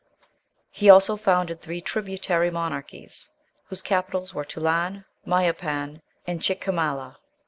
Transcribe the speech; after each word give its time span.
He 0.71 0.89
also 0.89 1.15
founded 1.15 1.61
three 1.61 1.79
tributary 1.79 2.49
monarchies, 2.49 3.29
whose 3.65 3.83
capitals 3.83 4.33
were 4.33 4.43
Tulan, 4.45 5.05
Mayapan, 5.27 6.01
and 6.25 6.41
Chiquimala. 6.41 7.17